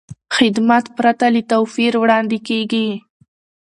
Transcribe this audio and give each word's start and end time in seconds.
خدمت 0.35 0.85
پرته 0.97 1.25
له 1.33 1.41
توپیر 1.51 1.93
وړاندې 2.01 2.37
کېږي. 2.47 2.87